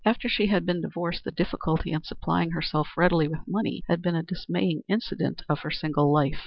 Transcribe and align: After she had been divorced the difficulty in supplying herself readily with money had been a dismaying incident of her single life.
After 0.03 0.27
she 0.27 0.47
had 0.47 0.65
been 0.65 0.81
divorced 0.81 1.25
the 1.25 1.31
difficulty 1.31 1.91
in 1.91 2.01
supplying 2.01 2.49
herself 2.53 2.87
readily 2.97 3.27
with 3.27 3.47
money 3.47 3.83
had 3.87 4.01
been 4.01 4.15
a 4.15 4.23
dismaying 4.23 4.81
incident 4.89 5.43
of 5.47 5.59
her 5.59 5.69
single 5.69 6.11
life. 6.11 6.39